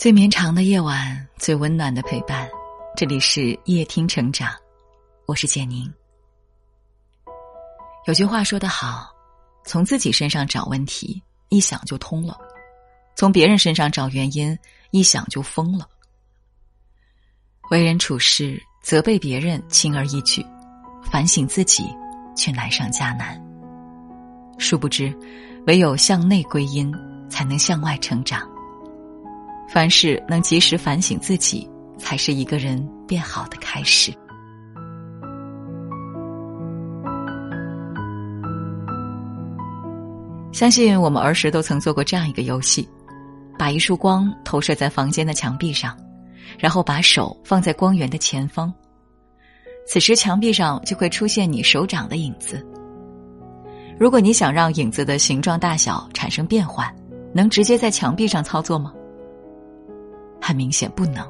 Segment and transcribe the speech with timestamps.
[0.00, 2.48] 最绵长的夜晚，最温暖的陪伴。
[2.96, 4.50] 这里是夜听成长，
[5.26, 5.92] 我是简宁。
[8.06, 9.10] 有句话说得好，
[9.66, 12.34] 从自己身上找问题，一想就通了；
[13.14, 14.58] 从别人身上找原因，
[14.90, 15.86] 一想就疯了。
[17.70, 20.42] 为人处事，责备别人轻而易举，
[21.12, 21.94] 反省自己
[22.34, 23.38] 却难上加难。
[24.58, 25.14] 殊不知，
[25.66, 26.90] 唯有向内归因，
[27.28, 28.48] 才能向外成长。
[29.72, 34.12] 凡事能及时反省自己，才是一个人变好的开始。
[40.50, 42.86] 相信我们儿时都曾做过这样一个游戏：
[43.56, 45.96] 把一束光投射在房间的墙壁上，
[46.58, 48.74] 然后把手放在光源的前方，
[49.86, 52.66] 此时墙壁上就会出现你手掌的影子。
[53.96, 56.92] 如果你想让影子的形状大小产生变换，
[57.32, 58.92] 能直接在墙壁上操作吗？
[60.50, 61.24] 很明显不能，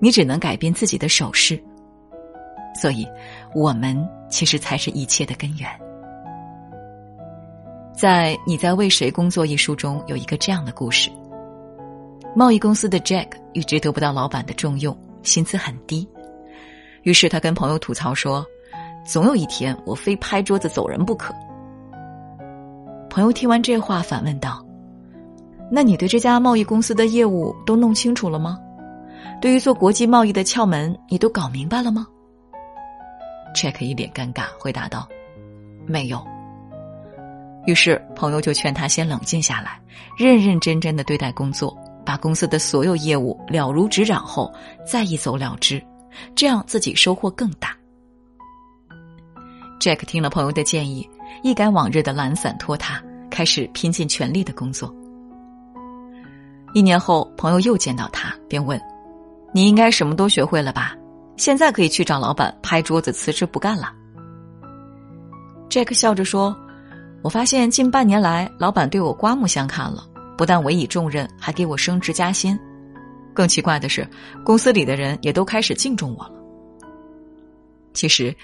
[0.00, 1.62] 你只能改变自己的手势。
[2.74, 3.06] 所以，
[3.54, 3.94] 我们
[4.30, 5.68] 其实才是一切的根源。
[7.92, 11.10] 在《你在为谁工作》一书中，有一个这样的故事：
[12.34, 16.08] 贸易公司的 Jack 一直得不到老板的重用，薪资很低，
[17.02, 18.42] 于是他跟朋友吐槽说
[19.06, 21.34] ：“总有一天，我非拍桌子走人不可。”
[23.10, 24.64] 朋友听完这话，反问道
[25.70, 28.58] ：“那你对这家贸易公司的业务都弄清楚了吗？
[29.40, 32.06] 对于做国际贸易的窍门，你都搞明白了吗
[33.54, 35.08] ？”Jack 一脸尴尬，回答道
[35.86, 36.24] ：“没有。”
[37.66, 39.80] 于是朋友就劝他先冷静下来，
[40.16, 44.52] 认认真真的对待工作，把公司的所有业务了如指掌后，
[44.86, 45.82] 再一走了之，
[46.34, 47.76] 这样自己收获更大。
[49.80, 51.08] Jack 听了朋友的建议。
[51.42, 54.94] 一改往日的懒散拖沓，开始拼尽全力的工作。
[56.76, 58.78] 一年后，朋友又见到他，便问
[59.50, 60.94] ：“你应该什么都学会了吧？
[61.38, 63.94] 现在可以去找老板拍桌子辞职不干了。
[65.70, 66.54] ”Jack 笑着说
[67.24, 70.06] ：“我发现近半年来，老板对我刮目相看了，
[70.36, 72.54] 不但委以重任，还给我升职加薪。
[73.32, 74.06] 更奇怪的是，
[74.44, 76.32] 公司里的人也都开始敬重我了。
[77.94, 78.36] 其实。”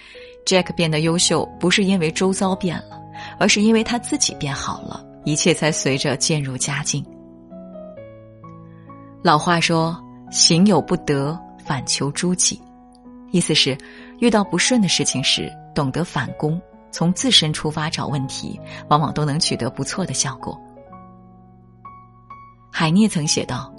[0.46, 2.98] Jack 变得优秀，不是因为周遭变了，
[3.38, 7.04] 而是因为他自己变好了，一切才随着渐入佳境。
[9.22, 9.96] 老话说
[10.32, 12.60] ：“行有不得，反求诸己。”
[13.30, 13.78] 意思是，
[14.18, 16.60] 遇到不顺的事情时，懂得反攻，
[16.90, 20.60] 从自身出发找问题，往往都能取得不错的效果。
[22.72, 23.72] 海涅曾写道：“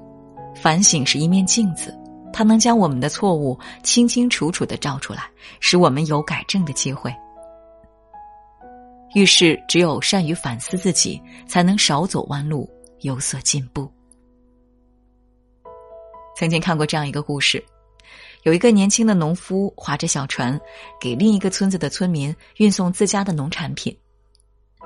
[0.55, 1.93] 反省是一面镜子。”
[2.31, 5.23] 它能将我们的错误清清楚楚的照出来，
[5.59, 7.13] 使我们有改正的机会。
[9.13, 12.67] 遇事只有善于反思自己，才能少走弯路，
[13.01, 13.87] 有所进步。
[16.35, 17.63] 曾经看过这样一个故事：
[18.43, 20.59] 有一个年轻的农夫划着小船，
[20.99, 23.95] 给另一个村子的村民运送自家的农产品。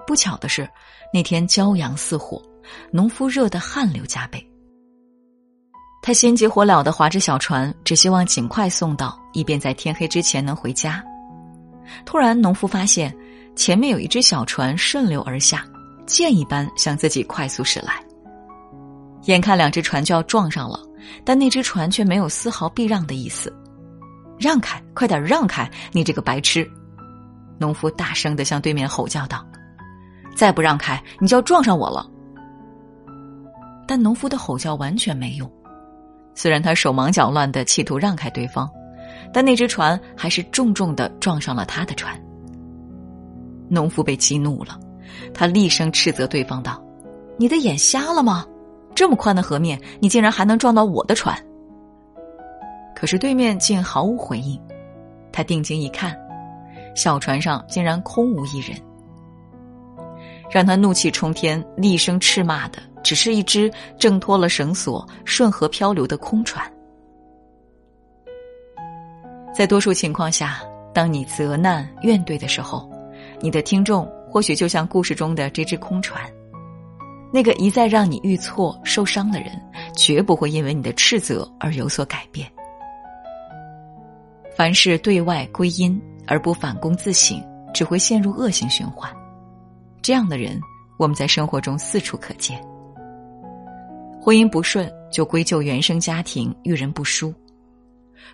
[0.05, 0.69] 不巧的是，
[1.13, 2.41] 那天骄阳似火，
[2.91, 4.45] 农夫热得汗流浃背。
[6.01, 11.03] 他心急火燎的划着小船，只希望尽快送到，以便在天黑之前能回家。
[12.05, 13.13] 突然，农夫发现
[13.55, 15.65] 前面有一只小船顺流而下，
[16.05, 18.01] 箭一般向自己快速驶来。
[19.27, 20.79] 眼看两只船就要撞上了，
[21.23, 23.53] 但那只船却没有丝毫避让的意思。
[24.37, 25.69] 让开，快点让开！
[25.91, 26.69] 你这个白痴！
[27.57, 29.45] 农夫大声的向对面吼叫道
[30.35, 32.07] ：“再不让开，你就要撞上我了！”
[33.87, 35.51] 但农夫的吼叫完全没用。
[36.35, 38.69] 虽然他手忙脚乱的企图让开对方，
[39.33, 42.15] 但那只船还是重重的撞上了他的船。
[43.67, 44.79] 农夫被激怒了，
[45.33, 46.81] 他厉声斥责对方道
[47.39, 48.45] ：“你的眼瞎了吗？
[48.97, 51.37] 这么宽的河面，你竟然还能撞到我的船？”
[52.95, 54.59] 可是对面竟毫无回应。
[55.31, 56.17] 他定睛一看，
[56.95, 58.75] 小船上竟然空无一人。
[60.49, 62.79] 让他怒气冲天、厉声斥骂的。
[63.03, 66.69] 只是一只挣脱了绳索、顺河漂流的空船。
[69.53, 70.59] 在多数情况下，
[70.93, 72.91] 当你责难、怨怼的时候，
[73.39, 76.21] 你的听众或许就像故事中的这只空船，
[77.31, 79.61] 那个一再让你遇错、受伤的人，
[79.95, 82.49] 绝不会因为你的斥责而有所改变。
[84.55, 87.43] 凡事对外归因而不反躬自省，
[87.73, 89.11] 只会陷入恶性循环。
[90.01, 90.59] 这样的人，
[90.97, 92.59] 我们在生活中四处可见。
[94.21, 97.33] 婚姻不顺就归咎原生家庭遇人不淑，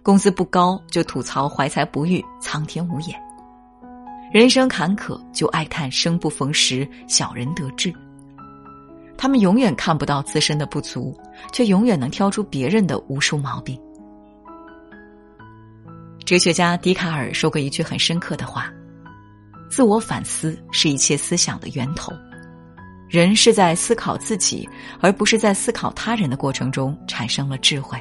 [0.02, 3.20] 工资不高就吐槽怀才不遇苍天无眼，
[4.32, 7.94] 人生坎坷就哀叹生不逢时小人得志。
[9.18, 11.18] 他们永远看不到自身的不足，
[11.52, 13.80] 却永远能挑出别人的无数毛病。
[16.26, 18.72] 哲学家笛卡尔说过一句很深刻的话
[19.70, 22.14] ：“自我反思是一切思想的源头。
[23.10, 24.68] 人是在思考自己，
[25.00, 27.98] 而不是在思考他人的过程中产生了智慧。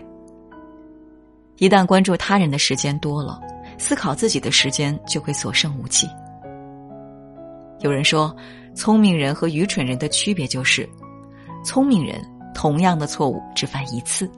[1.59, 3.41] 一旦关注他人的时间多了，
[3.79, 6.09] 思考自己的时间就会所剩无几。”
[7.81, 8.35] 有人说，
[8.75, 10.89] 聪明人和愚蠢人的区别就是，
[11.65, 12.23] 聪明人
[12.55, 14.31] 同样的错误只犯一次，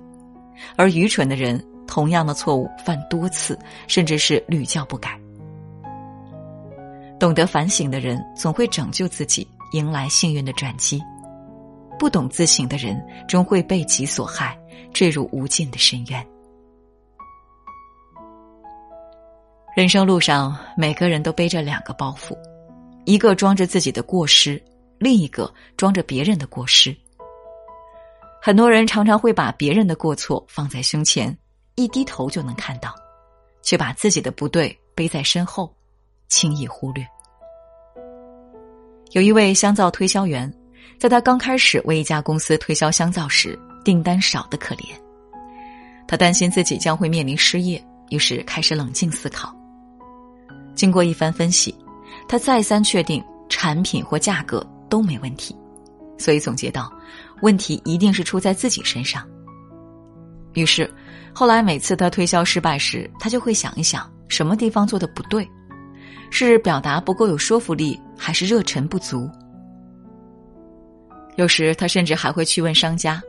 [0.76, 5.18] 而愚蠢的人同样的错误犯多次，甚至是屡教不改。
[7.18, 10.98] 懂得反省的人总会拯救自己，迎来幸运的转机；
[11.98, 14.58] 不懂自省的人终会被己所害，
[14.92, 16.26] 坠入无尽的深渊。
[19.74, 22.36] 人生路上，每个人都背着两个包袱。
[23.06, 24.62] 一个装着自己的过失，
[24.98, 26.94] 另一个装着别人的过失。
[28.46, 31.34] 很多人常常会把别人的过错放在胸前，
[31.76, 32.94] 一低头就能看到，
[33.62, 35.74] 却把自己的不对背在身后，
[36.28, 37.02] 轻易忽略。
[39.12, 40.52] 有一位香皂推销员，
[41.00, 44.88] 在他刚开始为一家公司推销香皂时，订单少得可怜。
[46.06, 49.56] 他担心自己将会面临失业，于是开始冷静思考。
[50.74, 51.74] 经过一番分析。
[52.28, 55.56] 他再三确定产品或价格都没问题，
[56.18, 56.92] 所以总结到，
[57.42, 59.26] 问题一定是出在自己身上。
[60.54, 60.88] 于是，
[61.34, 65.48] 后来每次他推销失败时，他就会想一想什么地方做的不对，
[66.30, 69.28] 是表达不够有说服力，还是热忱不足？
[71.36, 73.20] 有时他甚至还会去问商家：“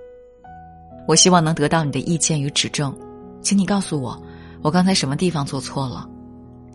[1.07, 2.95] 我希望能得到你的意见与指正，
[3.41, 4.21] 请你告诉我，
[4.61, 6.07] 我刚才什么地方做错了？”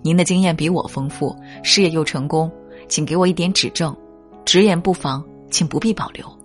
[0.03, 2.50] 您的经验比我丰富，事业又成功，
[2.88, 3.97] 请给我一点指正，
[4.44, 6.39] 直言不妨，请不必保留。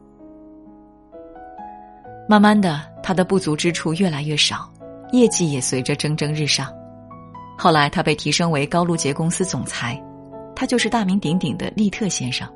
[2.28, 4.72] 慢慢的，他的不足之处越来越少，
[5.12, 6.74] 业绩也随着蒸蒸日上。
[7.58, 10.02] 后来，他被提升为高露洁公司总裁，
[10.56, 12.48] 他就是大名鼎鼎的利特先生。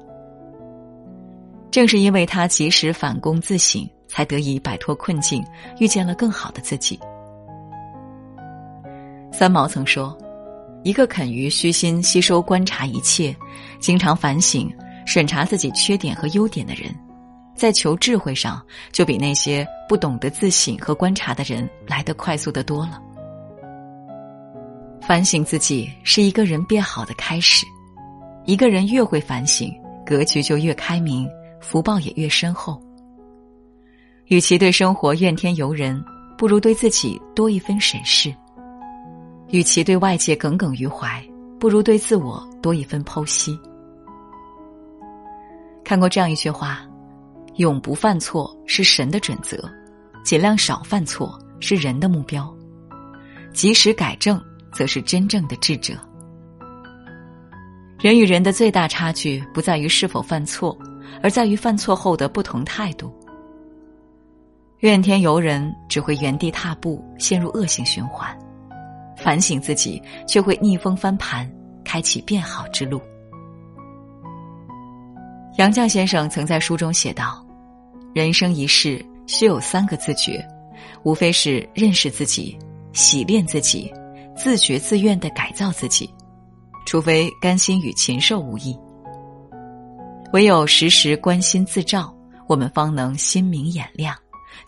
[1.71, 5.43] 正是因为他及时反躬自省，才得以摆脱困境，
[5.79, 6.99] 遇见了更好的自己。
[9.31, 10.17] 三毛曾说。
[10.83, 13.35] 一个肯于虚心吸收、观察一切，
[13.81, 14.73] 经常反省、
[15.05, 16.89] 审查自己缺点和优点的人，
[17.59, 23.01] 在求智慧上就比那些不懂得自省和观察的人来得快速的多了。
[25.01, 27.65] 反省自己是一个人变好的开始，
[28.45, 29.69] 一个人越会反省，
[30.05, 31.29] 格局就越开明，
[31.59, 32.81] 福报也越深厚。
[34.27, 36.01] 与其对生活怨天尤人，
[36.37, 38.33] 不如对自己多一分审视。
[39.49, 41.21] 与其对外界耿耿于怀，
[41.59, 43.59] 不如对自我多一分剖析。
[45.83, 46.85] 看过这样一句话
[47.59, 49.69] ：“永不犯错是神的准则，
[50.23, 52.49] 尽量少犯错是人的目标，
[53.53, 54.41] 及时改正
[54.71, 55.93] 则是真正的智者。”
[57.99, 60.77] 人与人的最大差距不在于是否犯错，
[61.21, 63.13] 而在于犯错后的不同态度。
[64.77, 68.33] 怨天尤人只会原地踏步，陷入恶性循环。
[69.17, 71.45] 反省自己，却会逆风翻盘，
[71.83, 73.01] 开启变好之路。
[75.57, 77.45] 杨绛先生曾在书中写道
[78.13, 80.45] ：“人生一世，需有三个自觉，
[81.03, 82.57] 无非是认识自己、
[82.93, 83.93] 洗练自己、
[84.35, 86.09] 自觉自愿的改造自己。
[86.85, 88.75] 除非甘心与禽兽无异，
[90.33, 92.11] 唯有时时关心自照，
[92.47, 94.15] 我们方能心明眼亮，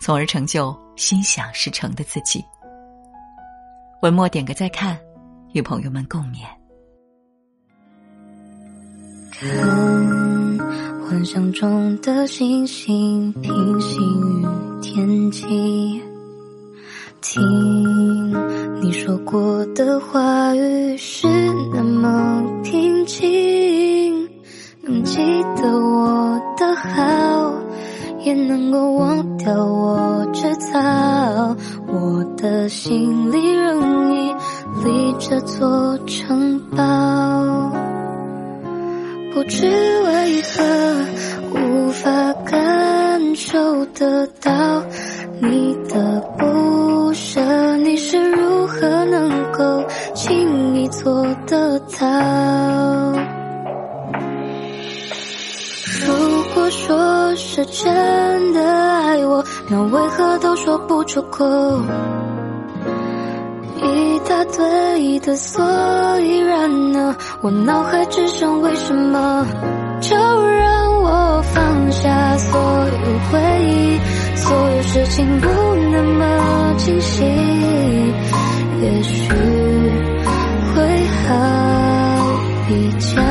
[0.00, 2.44] 从而成就心想事成的自己。”
[4.02, 4.96] 文末点个再看，
[5.52, 6.46] 与朋友们共勉。
[9.32, 10.21] 看
[11.12, 14.02] 幻想中的星星平行
[14.40, 14.46] 于
[14.80, 16.00] 天际，
[17.20, 17.42] 听
[18.80, 21.28] 你说过的话语是
[21.74, 24.26] 那么平静，
[24.80, 25.18] 能记
[25.54, 27.62] 得我的好。
[28.24, 31.54] 也能够忘掉我制造，
[31.88, 34.32] 我的心里仍屹
[34.82, 37.70] 立这座城堡。
[39.34, 39.66] 不知
[40.04, 40.21] 为
[43.86, 44.50] 得到
[45.40, 47.40] 你的不舍，
[47.76, 49.84] 你是如何能够
[50.14, 52.08] 轻易做得到？
[56.06, 61.44] 如果说是真的爱我，那为何都说不出口？
[64.46, 69.46] 对的所以然呢，我脑海只剩为什么？
[70.00, 73.98] 就让我放下所有回忆，
[74.36, 75.04] 所有事。
[75.06, 79.28] 情不那么清晰，也许
[80.74, 81.28] 会好
[82.66, 83.22] 比较。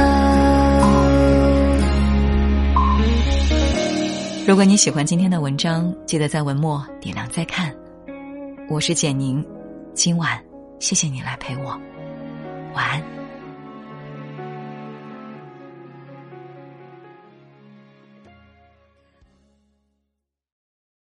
[4.47, 7.73] 如果你喜欢今天的文章，记得在文末点亮再看。
[8.69, 9.43] 我是简宁，
[9.93, 10.39] 今晚
[10.81, 11.79] 谢谢你来陪我，
[12.73, 13.20] 晚安。